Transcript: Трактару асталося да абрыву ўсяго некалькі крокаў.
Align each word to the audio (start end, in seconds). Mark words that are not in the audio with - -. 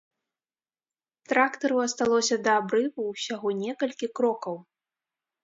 Трактару 1.33 1.77
асталося 1.87 2.35
да 2.47 2.51
абрыву 2.63 3.01
ўсяго 3.11 3.49
некалькі 3.61 4.11
крокаў. 4.21 4.57